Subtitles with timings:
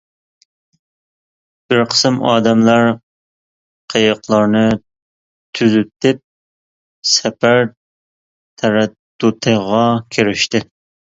[1.73, 2.85] بىر قىسىم ئادەملەر
[3.95, 4.63] قېيىقلارنى
[5.61, 6.23] تۈزىتىپ،
[7.13, 7.63] سەپەر
[8.63, 9.85] تەرەددۇتىغا
[10.17, 10.65] كىرىشتى.